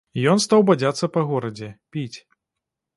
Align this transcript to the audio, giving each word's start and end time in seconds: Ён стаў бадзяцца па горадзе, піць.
Ён 0.31 0.37
стаў 0.45 0.65
бадзяцца 0.69 1.11
па 1.19 1.25
горадзе, 1.29 1.73
піць. 1.95 2.17